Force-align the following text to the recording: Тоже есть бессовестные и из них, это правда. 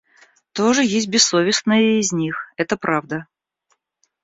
Тоже 0.53 0.83
есть 0.83 1.09
бессовестные 1.09 1.97
и 1.97 1.99
из 1.99 2.11
них, 2.11 2.51
это 2.57 2.75
правда. 2.75 3.27